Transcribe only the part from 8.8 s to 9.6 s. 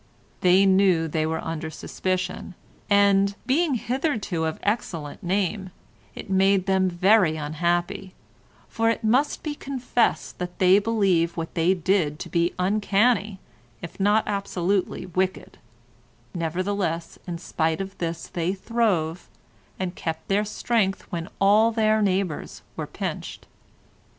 it must be